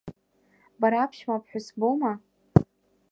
Бара 0.79 0.99
аԥшәмаԥҳәыс 1.01 1.67
боума? 1.79 2.11